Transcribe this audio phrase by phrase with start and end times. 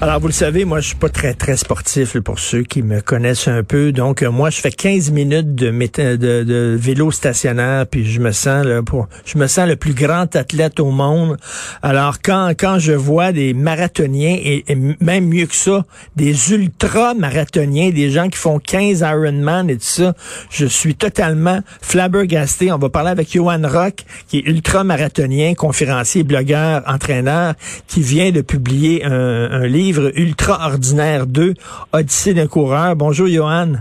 [0.00, 3.00] Alors, vous le savez, moi, je suis pas très, très sportif pour ceux qui me
[3.00, 3.90] connaissent un peu.
[3.90, 8.30] Donc, euh, moi, je fais 15 minutes de, de, de vélo stationnaire, puis je me
[8.30, 11.36] sens là, pour, je me sens le plus grand athlète au monde.
[11.82, 17.90] Alors, quand, quand je vois des marathoniens, et, et même mieux que ça, des ultra-marathoniens,
[17.90, 20.14] des gens qui font 15 Ironman et tout ça,
[20.48, 22.70] je suis totalement flabbergasté.
[22.70, 27.54] On va parler avec Johan Rock, qui est ultra-marathonien, conférencier, blogueur, entraîneur,
[27.88, 31.54] qui vient de publier un, un livre Ultra Ordinaire 2,
[31.92, 32.96] Odyssée d'un coureur.
[32.96, 33.74] Bonjour, Johan.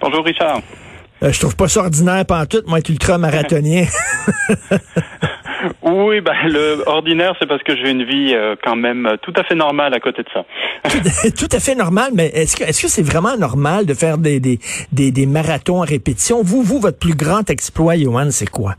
[0.00, 0.60] Bonjour Richard.
[1.22, 3.84] Euh, je trouve pas ça ordinaire pantoute, moi, être ultra-marathonien.
[5.82, 9.32] Oui, ben le ordinaire, c'est parce que j'ai une vie euh, quand même euh, tout
[9.36, 10.44] à fait normale à côté de ça.
[11.38, 14.40] tout à fait normal, mais est-ce que est-ce que c'est vraiment normal de faire des,
[14.40, 14.58] des,
[14.90, 16.42] des, des marathons à répétition?
[16.42, 18.74] Vous, vous, votre plus grand exploit, Johan, c'est quoi?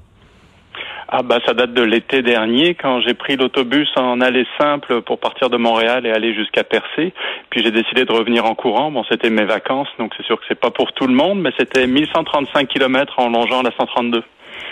[1.16, 5.20] Ah bah ça date de l'été dernier quand j'ai pris l'autobus en aller simple pour
[5.20, 7.14] partir de Montréal et aller jusqu'à Percé.
[7.52, 8.90] Puis j'ai décidé de revenir en courant.
[8.90, 11.52] Bon, c'était mes vacances, donc c'est sûr que c'est pas pour tout le monde, mais
[11.56, 14.24] c'était 1135 km en longeant la 132.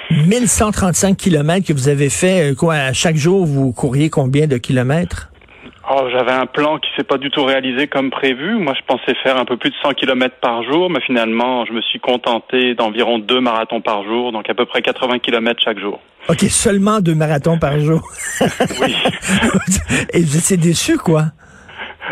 [0.10, 4.58] 1135 kilomètres que vous avez fait, euh, quoi, à chaque jour, vous courriez combien de
[4.58, 5.30] kilomètres?
[5.92, 8.56] Oh, j'avais un plan qui s'est pas du tout réalisé comme prévu.
[8.56, 11.74] Moi, je pensais faire un peu plus de 100 km par jour, mais finalement, je
[11.74, 15.78] me suis contenté d'environ deux marathons par jour, donc à peu près 80 km chaque
[15.78, 16.00] jour.
[16.30, 18.02] OK, seulement deux marathons par jour.
[18.82, 18.96] Oui.
[20.14, 21.26] Et vous étiez déçu, quoi?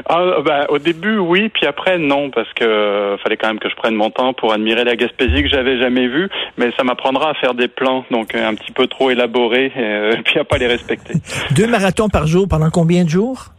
[0.07, 3.69] Ah, ben, au début, oui, puis après, non, parce que euh, fallait quand même que
[3.69, 7.31] je prenne mon temps pour admirer la Gaspésie que j'avais jamais vue, mais ça m'apprendra
[7.31, 10.57] à faire des plans, donc euh, un petit peu trop élaborés, euh, puis à pas
[10.57, 11.13] les respecter.
[11.55, 13.53] Deux marathons par jour pendant combien de jours?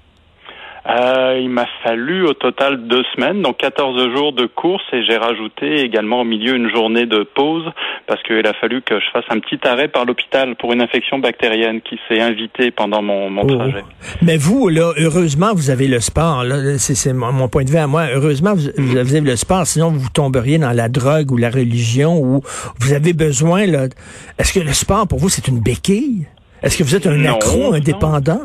[0.88, 5.16] Euh, il m'a fallu au total deux semaines, donc 14 jours de course, et j'ai
[5.16, 7.64] rajouté également au milieu une journée de pause,
[8.06, 11.18] parce qu'il a fallu que je fasse un petit arrêt par l'hôpital pour une infection
[11.18, 13.56] bactérienne qui s'est invitée pendant mon, mon Oh.
[13.56, 13.84] trajet.
[14.22, 16.44] Mais vous, là, heureusement, vous avez le sport.
[16.78, 18.06] C'est, mon, point de vue à moi.
[18.14, 22.18] Heureusement, vous, vous avez le sport, sinon vous tomberiez dans la drogue ou la religion
[22.18, 22.40] ou
[22.78, 23.66] vous avez besoin.
[23.66, 23.86] Là,
[24.38, 26.26] est-ce que le sport pour vous c'est une béquille?
[26.62, 27.72] Est-ce que vous êtes un Non, accro, non.
[27.74, 28.40] indépendant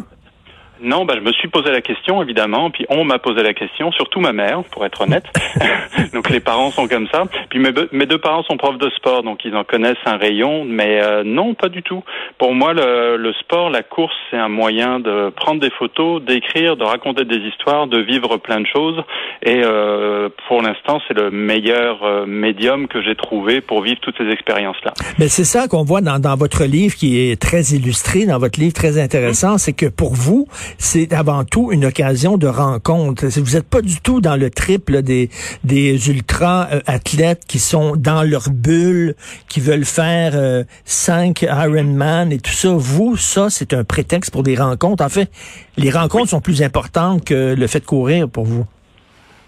[0.85, 3.91] Non, bah, je me suis posé la question, évidemment, puis on m'a posé la question,
[3.91, 5.25] surtout ma mère, pour être honnête.
[6.13, 7.23] donc les parents sont comme ça.
[7.50, 11.01] Puis mes, deux parents sont profs de sport, donc ils en connaissent un rayon, mais
[11.01, 12.03] euh, non, pas du tout.
[12.38, 16.78] Pour moi, le, le sport, la course, c'est un moyen de prendre des photos, d'écrire,
[16.78, 19.01] de raconter des histoires, de vivre plein de choses.
[19.44, 24.18] Et euh, pour l'instant, c'est le meilleur euh, médium que j'ai trouvé pour vivre toutes
[24.18, 24.94] ces expériences-là.
[25.19, 28.59] Mais c'est ça qu'on voit dans, dans votre livre qui est très illustré, dans votre
[28.59, 30.47] livre très intéressant, c'est que pour vous,
[30.78, 33.28] c'est avant tout une occasion de rencontre.
[33.28, 35.30] Vous n'êtes pas du tout dans le triple des,
[35.63, 39.16] des ultra euh, athlètes qui sont dans leur bulle,
[39.47, 42.74] qui veulent faire euh, cinq Ironman et tout ça.
[42.74, 45.03] Vous, ça, c'est un prétexte pour des rencontres.
[45.03, 45.30] En fait,
[45.78, 48.66] les rencontres sont plus importantes que le fait de courir pour vous.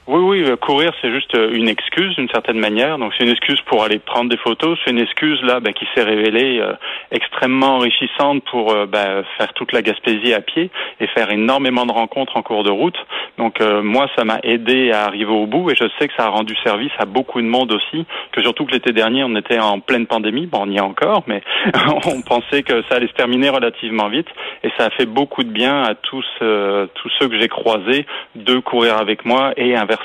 [0.07, 2.97] Oui, oui, euh, courir, c'est juste euh, une excuse d'une certaine manière.
[2.97, 4.79] Donc, c'est une excuse pour aller prendre des photos.
[4.85, 6.71] C'est une excuse là ben, qui s'est révélée euh,
[7.11, 12.37] extrêmement enrichissante pour ben, faire toute la Gaspésie à pied et faire énormément de rencontres
[12.37, 12.95] en cours de route.
[13.37, 16.27] Donc, euh, moi, ça m'a aidé à arriver au bout et je sais que ça
[16.27, 18.05] a rendu service à beaucoup de monde aussi.
[18.31, 20.45] Que surtout que l'été dernier, on était en pleine pandémie.
[20.45, 21.43] Bon, on y est encore, mais
[22.05, 24.27] on pensait que ça allait se terminer relativement vite
[24.63, 28.59] et ça a fait beaucoup de bien à tous tous ceux que j'ai croisés de
[28.59, 29.96] courir avec moi et inversement.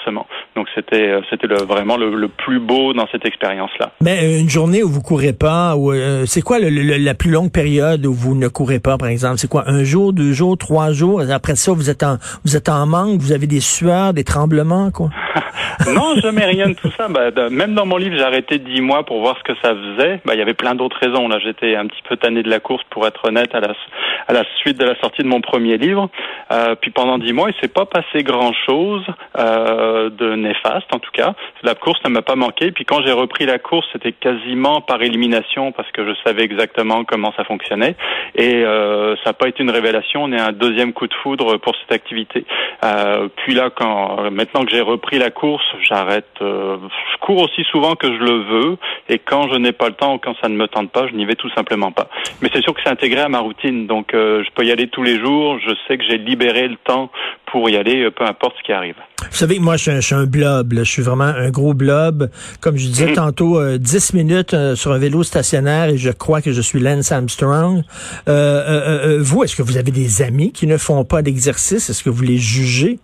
[0.56, 3.91] Donc c'était euh, c'était vraiment le, plus beau dans cette expérience là.
[4.00, 7.15] Mais euh, une journée où vous courez pas, ou euh, c'est quoi le- le- la
[7.15, 9.39] plus longue période où vous ne courez pas, par exemple?
[9.39, 11.22] C'est quoi un jour, deux jours, trois jours?
[11.30, 14.91] Après ça, vous êtes en vous êtes en manque, vous avez des sueurs, des tremblements,
[14.91, 15.10] quoi?
[15.94, 17.08] non, jamais rien de tout ça.
[17.08, 20.20] Bah, même dans mon livre, j'ai arrêté dix mois pour voir ce que ça faisait.
[20.24, 21.28] Bah, il y avait plein d'autres raisons.
[21.28, 24.78] Là, j'étais un petit peu tanné de la course, pour être honnête, à la, suite
[24.78, 26.08] de la sortie de mon premier livre.
[26.52, 29.04] Euh, puis pendant dix mois, il s'est pas passé grand-chose,
[29.38, 31.34] euh, de néfaste en tout cas.
[31.62, 32.70] La course ne m'a pas manqué.
[32.72, 37.04] Puis quand j'ai repris la course, c'était quasiment par élimination parce que je savais exactement
[37.04, 37.96] comment ça fonctionnait.
[38.34, 40.24] Et euh, ça n'a pas été une révélation.
[40.24, 42.44] On est un deuxième coup de foudre pour cette activité.
[42.84, 46.27] Euh, puis là, quand maintenant que j'ai repris la course, j'arrête.
[46.41, 46.77] Euh,
[47.13, 48.78] je cours aussi souvent que je le veux.
[49.09, 51.15] Et quand je n'ai pas le temps ou quand ça ne me tente pas, je
[51.15, 52.09] n'y vais tout simplement pas.
[52.41, 53.86] Mais c'est sûr que c'est intégré à ma routine.
[53.86, 55.59] Donc euh, je peux y aller tous les jours.
[55.60, 57.10] Je sais que j'ai libéré le temps
[57.47, 58.97] pour y aller, euh, peu importe ce qui arrive.
[59.30, 60.74] Vous savez que moi, je suis un, blob.
[60.74, 62.30] Je suis vraiment un gros blob.
[62.60, 63.15] Comme je disais mm.
[63.15, 66.80] tantôt, euh, 10 minutes euh, sur un vélo stationnaire et je crois que je suis
[66.80, 67.83] Lance Armstrong.
[68.28, 71.89] Euh, vous, est-ce que vous avez des amis qui ne font pas d'exercice?
[71.89, 72.98] Est-ce que vous les jugez?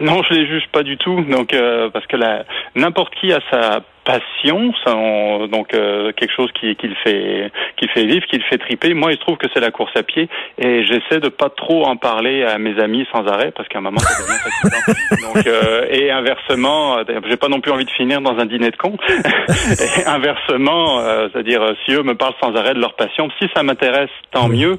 [0.00, 1.20] Non, je les juge pas du tout.
[1.22, 1.54] Donc,
[1.92, 2.16] parce que
[2.74, 3.80] n'importe qui a sa
[4.10, 4.92] passion, ça,
[5.52, 8.58] donc euh, quelque chose qui, qui le fait, qui le fait vivre, qui le fait
[8.58, 8.92] triper.
[8.92, 10.28] Moi, il se trouve que c'est la course à pied
[10.58, 13.82] et j'essaie de pas trop en parler à mes amis sans arrêt parce qu'à un
[13.82, 15.34] moment ça devient fatigant.
[15.34, 18.70] donc euh, et inversement, euh, j'ai pas non plus envie de finir dans un dîner
[18.70, 18.96] de con.
[19.08, 21.00] et inversement,
[21.32, 24.76] c'est-à-dire si eux me parlent sans arrêt de leur passion, si ça m'intéresse, tant mieux.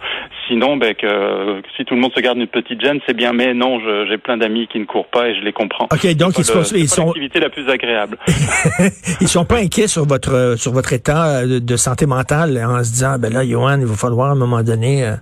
[0.48, 3.32] Sinon, ben que si tout le monde se garde une petite gêne, c'est bien.
[3.32, 3.80] Mais non,
[4.10, 5.88] j'ai plein d'amis qui ne courent pas et je les comprends.
[5.92, 8.18] Ok, donc ils, sont l'activité la plus agréable.
[9.22, 13.18] Ils sont pas inquiets sur votre sur votre état de, santé mentale en se disant
[13.20, 15.14] ben là, Johan, il va falloir à un moment donné euh,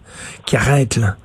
[0.46, 1.16] qu'il arrête là.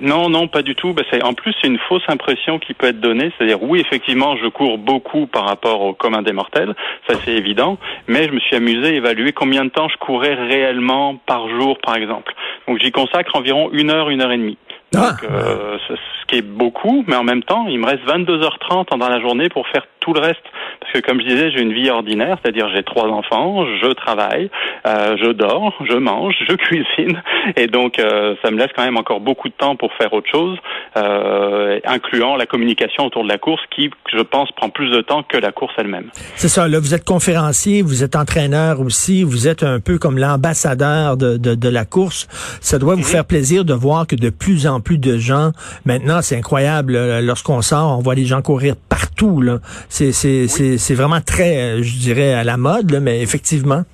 [0.00, 0.92] Non, non, pas du tout.
[0.92, 3.32] Ben, en plus, c'est une fausse impression qui peut être donnée.
[3.38, 6.74] C'est-à-dire, oui, effectivement, je cours beaucoup par rapport au commun des mortels,
[7.08, 10.34] ça c'est évident, mais je me suis amusé à évaluer combien de temps je courais
[10.34, 12.34] réellement par jour, par exemple.
[12.68, 14.58] Donc, j'y consacre environ une heure, une heure et demie.
[14.94, 15.12] Ah.
[15.12, 19.08] Donc, euh, ce qui est beaucoup, mais en même temps, il me reste 22h30 dans
[19.08, 20.42] la journée pour faire tout le reste.
[20.80, 24.50] Parce que comme je disais, j'ai une vie ordinaire, c'est-à-dire j'ai trois enfants, je travaille,
[24.86, 27.22] euh, je dors, je mange, je cuisine,
[27.56, 30.30] et donc euh, ça me laisse quand même encore beaucoup de temps pour faire autre
[30.30, 30.56] chose,
[30.96, 35.24] euh, incluant la communication autour de la course, qui, je pense, prend plus de temps
[35.24, 36.10] que la course elle-même.
[36.36, 36.68] C'est ça.
[36.68, 41.36] Là, vous êtes conférencier, vous êtes entraîneur aussi, vous êtes un peu comme l'ambassadeur de,
[41.36, 42.28] de, de, la course.
[42.60, 43.06] Ça doit vous mhm.
[43.06, 45.50] faire plaisir de voir que de plus en plus de gens,
[45.84, 46.96] maintenant, c'est incroyable.
[47.20, 49.40] Lorsqu'on sort, on voit les gens courir partout.
[49.40, 49.58] Là.
[49.98, 53.84] C'est, c'est, c'est, vraiment très, euh, je dirais, à la mode, mais effectivement.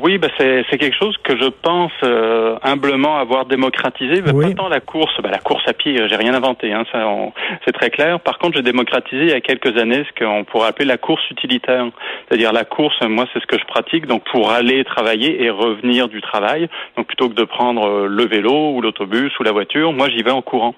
[0.00, 4.22] Oui, bah c'est, c'est quelque chose que je pense euh, humblement avoir démocratisé.
[4.22, 7.04] Pas tant la course, bah la course à pied, j'ai rien inventé, hein, ça,
[7.64, 8.20] c'est très clair.
[8.20, 11.28] Par contre, j'ai démocratisé il y a quelques années ce qu'on pourrait appeler la course
[11.30, 11.86] utilitaire,
[12.28, 12.94] c'est-à-dire la course.
[13.00, 16.68] Moi, c'est ce que je pratique, donc pour aller travailler et revenir du travail.
[16.96, 20.22] Donc plutôt que de prendre euh, le vélo ou l'autobus ou la voiture, moi j'y
[20.22, 20.76] vais en courant.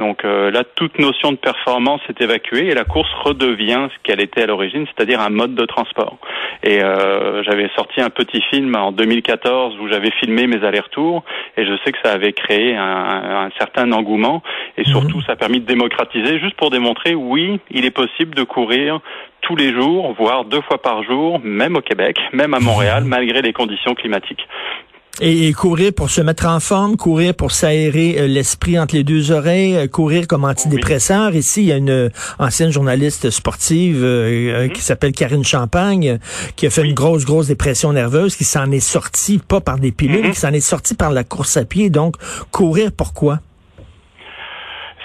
[0.00, 4.22] Donc euh, là, toute notion de performance est évacuée et la course redevient ce qu'elle
[4.22, 6.16] était à l'origine, c'est-à-dire un mode de transport.
[6.62, 11.22] Et euh, j'avais sorti un petit film en 2014 où j'avais filmé mes allers-retours
[11.58, 14.42] et je sais que ça avait créé un, un certain engouement
[14.78, 15.24] et surtout mhm.
[15.24, 19.00] ça a permis de démocratiser juste pour démontrer oui, il est possible de courir
[19.42, 23.42] tous les jours, voire deux fois par jour, même au Québec, même à Montréal, malgré
[23.42, 24.46] les conditions climatiques.
[25.20, 29.32] Et, courir pour se mettre en forme, courir pour s'aérer euh, l'esprit entre les deux
[29.32, 31.34] oreilles, euh, courir comme antidépresseur.
[31.34, 32.08] Ici, il y a une euh,
[32.38, 34.70] ancienne journaliste sportive mhm.
[34.70, 36.18] qui s'appelle Karine Champagne,
[36.56, 39.92] qui a fait une grosse, grosse dépression nerveuse, qui s'en est sortie, pas par des
[39.92, 40.32] pilules, mhm.
[40.32, 41.90] qui s'en est sortie par la course à pied.
[41.90, 42.16] Donc,
[42.50, 43.40] courir pourquoi?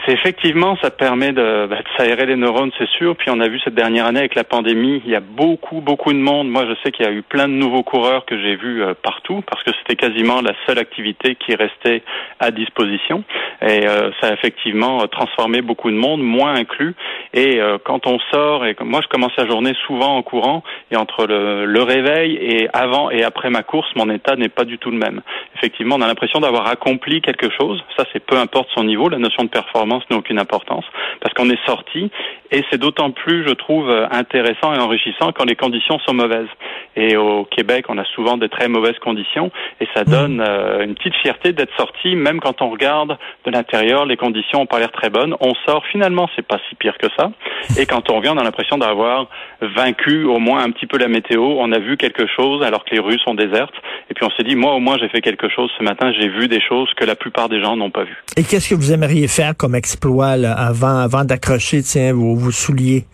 [0.08, 3.16] Effectivement, ça permet de, bah, de s'aérer les neurones, c'est sûr.
[3.16, 6.14] Puis on a vu cette dernière année avec la pandémie, il y a beaucoup, beaucoup
[6.14, 6.48] de monde.
[6.48, 8.94] Moi, je sais qu'il y a eu plein de nouveaux coureurs que j'ai vus euh,
[8.94, 12.04] partout parce que c'était quasiment la seule activité qui restait
[12.40, 13.24] à disposition.
[13.64, 16.94] Et euh, ça a effectivement euh, transformé beaucoup de monde, moins inclus.
[17.34, 21.28] Et quand on sort, et moi, je commence la journée souvent en courant, et entre
[21.28, 24.90] le, le réveil et avant et après ma course, mon état n'est pas du tout
[24.90, 25.22] le même.
[25.58, 27.84] Effectivement, on a l'impression d'avoir accompli quelque chose.
[27.98, 29.10] Ça, c'est peu importe son niveau.
[29.10, 30.86] La notion de performance n'a aucune importance
[31.22, 32.12] parce qu'on est sorti
[32.52, 36.48] et c'est d'autant plus, je trouve, intéressant et enrichissant quand les conditions sont mauvaises.
[36.96, 40.96] Et au Québec, on a souvent des très mauvaises conditions et ça donne euh, une
[40.96, 44.92] petite fierté d'être sorti, même quand on regarde de l'intérieur, les conditions ont pas l'air
[44.92, 45.36] très bonnes.
[45.40, 47.32] On sort finalement, c'est pas si pire que ça.
[47.78, 49.28] Et quand on revient, on a l'impression d'avoir
[49.62, 51.42] vaincu au moins un petit peu la météo.
[51.42, 53.76] On a vu quelque chose alors que les rues sont désertes.
[54.10, 56.14] Et puis on s'est dit, moi au moins j'ai fait quelque chose ce matin.
[56.18, 58.24] J'ai vu des choses que la plupart des gens n'ont pas vues.
[58.38, 63.06] Et qu'est-ce que vous aimeriez faire comme exploit avant, avant d'accrocher tiens, vos, vos souliers?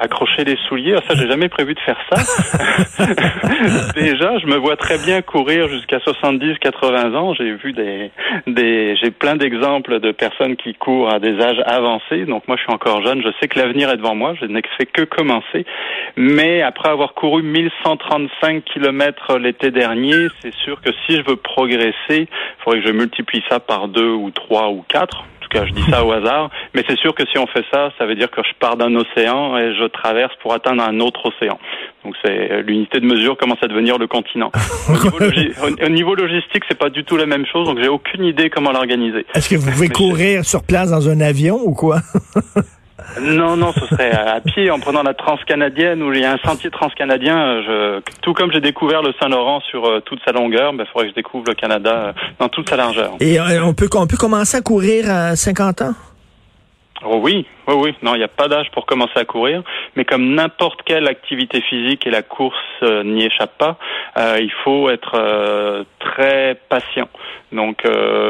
[0.00, 0.94] accrocher les souliers?
[0.96, 3.04] Ah, ça, j'ai jamais prévu de faire ça.
[3.94, 7.34] Déjà, je me vois très bien courir jusqu'à 70, 80 ans.
[7.34, 8.10] J'ai vu des,
[8.46, 12.24] des, j'ai plein d'exemples de personnes qui courent à des âges avancés.
[12.24, 13.22] Donc moi, je suis encore jeune.
[13.22, 14.34] Je sais que l'avenir est devant moi.
[14.40, 15.66] Je n'ai fait que commencer.
[16.16, 21.92] Mais après avoir couru 1135 kilomètres l'été dernier, c'est sûr que si je veux progresser,
[22.10, 22.28] il
[22.64, 26.04] faudrait que je multiplie ça par deux ou trois ou quatre cas, je dis ça
[26.04, 26.50] au hasard.
[26.74, 28.94] Mais c'est sûr que si on fait ça, ça veut dire que je pars d'un
[28.94, 31.58] océan et je traverse pour atteindre un autre océan.
[32.04, 34.50] Donc c'est l'unité de mesure commence à devenir le continent.
[35.82, 38.72] au, niveau logistique, c'est pas du tout la même chose, donc j'ai aucune idée comment
[38.72, 39.26] l'organiser.
[39.34, 42.00] Est-ce que vous pouvez courir sur place dans un avion ou quoi?
[43.20, 46.38] Non, non, ce serait à pied en prenant la transcanadienne où il y a un
[46.38, 47.62] sentier transcanadien.
[47.62, 51.06] Je, tout comme j'ai découvert le Saint-Laurent sur euh, toute sa longueur, il ben, faudrait
[51.06, 53.12] que je découvre le Canada euh, dans toute sa largeur.
[53.20, 55.94] Et euh, on peut, on peut commencer à courir à 50 ans?
[57.04, 57.94] Oh oui, oui, oui.
[58.02, 59.62] Non, il n'y a pas d'âge pour commencer à courir,
[59.96, 63.78] mais comme n'importe quelle activité physique et la course euh, n'y échappe pas,
[64.18, 67.08] euh, il faut être euh, très patient.
[67.52, 67.84] Donc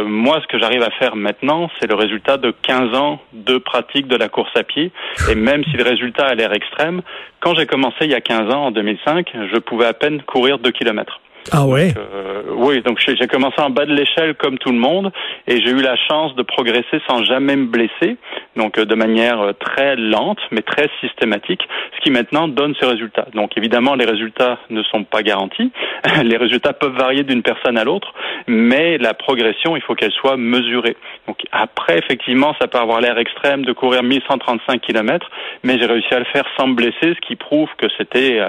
[0.06, 4.08] moi, ce que j'arrive à faire maintenant, c'est le résultat de 15 ans de pratique
[4.08, 4.92] de la course à pied.
[5.30, 7.02] Et même si le résultat a l'air extrême,
[7.40, 10.58] quand j'ai commencé il y a 15 ans, en 2005, je pouvais à peine courir
[10.58, 11.20] 2 kilomètres.
[11.52, 11.92] Ah ouais.
[11.96, 15.10] Euh, oui, donc j'ai commencé en bas de l'échelle comme tout le monde
[15.46, 18.16] et j'ai eu la chance de progresser sans jamais me blesser,
[18.56, 21.62] donc euh, de manière euh, très lente mais très systématique,
[21.96, 23.26] ce qui maintenant donne ses résultats.
[23.34, 25.72] Donc évidemment, les résultats ne sont pas garantis,
[26.22, 28.12] les résultats peuvent varier d'une personne à l'autre,
[28.46, 30.96] mais la progression, il faut qu'elle soit mesurée.
[31.26, 35.28] Donc après, effectivement, ça peut avoir l'air extrême de courir 1135 km,
[35.62, 38.40] mais j'ai réussi à le faire sans me blesser, ce qui prouve que c'était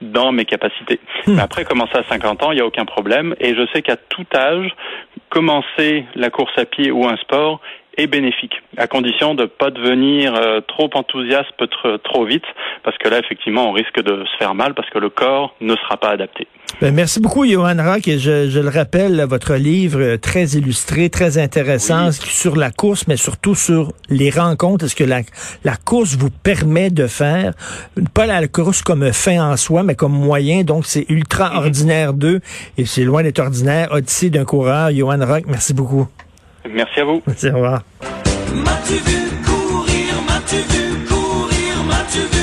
[0.00, 1.00] dans mes capacités.
[1.26, 1.34] Hmm.
[1.34, 3.34] Mais après, commencer à 50 il n'y a aucun problème.
[3.40, 4.74] Et je sais qu'à tout âge,
[5.28, 7.60] commencer la course à pied ou un sport
[8.00, 11.50] est bénéfique, à condition de ne pas devenir euh, trop enthousiaste
[12.04, 12.44] trop vite,
[12.82, 15.74] parce que là, effectivement, on risque de se faire mal, parce que le corps ne
[15.76, 16.46] sera pas adapté.
[16.80, 18.08] Ben, merci beaucoup, Johan Rock.
[18.08, 23.06] Et je, je, le rappelle, votre livre euh, très illustré, très intéressant sur la course,
[23.06, 24.86] mais surtout sur les rencontres.
[24.86, 25.20] Est-ce que la,
[25.64, 27.52] la course vous permet de faire,
[28.14, 30.62] pas la course comme fin en soi, mais comme moyen.
[30.62, 32.40] Donc, c'est ultra ordinaire d'eux
[32.78, 33.88] et c'est loin d'être ordinaire.
[33.90, 34.90] Odyssée d'un coureur.
[34.90, 36.08] Johan Rock, merci beaucoup.
[36.72, 37.22] Merci à vous.
[37.26, 37.82] Merci, au revoir.
[38.54, 42.39] M'as-tu vu courir, m'as-tu vu courir, m'as-tu vu